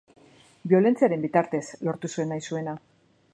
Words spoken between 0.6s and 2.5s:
Biolentziaren bitartez lortu zuen nahi